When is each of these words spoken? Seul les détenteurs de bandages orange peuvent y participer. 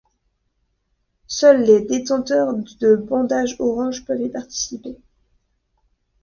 Seul 1.27 1.61
les 1.63 1.81
détenteurs 1.83 2.55
de 2.79 2.95
bandages 2.95 3.55
orange 3.59 4.03
peuvent 4.03 4.19
y 4.19 4.29
participer. 4.29 4.97